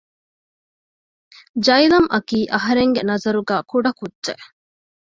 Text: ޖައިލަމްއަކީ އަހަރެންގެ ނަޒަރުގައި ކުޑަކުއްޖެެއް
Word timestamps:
ޖައިލަމްއަކީ 1.65 2.39
އަހަރެންގެ 2.53 3.01
ނަޒަރުގައި 3.09 3.63
ކުޑަކުއްޖެެއް 3.71 4.43